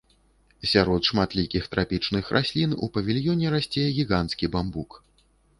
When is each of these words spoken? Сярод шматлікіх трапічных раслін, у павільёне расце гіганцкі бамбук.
Сярод 0.69 1.09
шматлікіх 1.09 1.67
трапічных 1.75 2.33
раслін, 2.37 2.75
у 2.87 2.91
павільёне 2.97 3.47
расце 3.57 3.85
гіганцкі 3.99 4.53
бамбук. 4.57 5.01